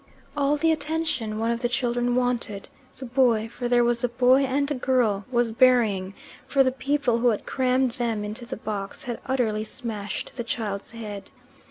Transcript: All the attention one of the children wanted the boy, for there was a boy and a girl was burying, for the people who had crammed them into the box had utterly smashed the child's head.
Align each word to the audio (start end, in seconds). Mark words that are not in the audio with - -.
All 0.35 0.57
the 0.57 0.71
attention 0.71 1.37
one 1.37 1.51
of 1.51 1.59
the 1.59 1.69
children 1.69 2.15
wanted 2.15 2.69
the 2.97 3.05
boy, 3.05 3.47
for 3.47 3.67
there 3.69 3.83
was 3.83 4.03
a 4.03 4.09
boy 4.09 4.41
and 4.45 4.71
a 4.71 4.73
girl 4.73 5.25
was 5.29 5.51
burying, 5.51 6.15
for 6.47 6.63
the 6.63 6.71
people 6.71 7.19
who 7.19 7.27
had 7.27 7.45
crammed 7.45 7.91
them 7.91 8.23
into 8.23 8.47
the 8.47 8.57
box 8.57 9.03
had 9.03 9.19
utterly 9.27 9.63
smashed 9.63 10.31
the 10.37 10.43
child's 10.43 10.89
head. 10.89 11.29